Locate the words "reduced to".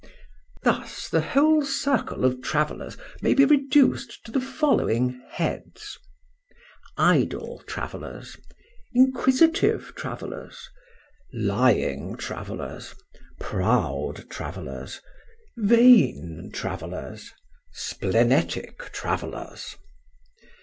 3.45-4.31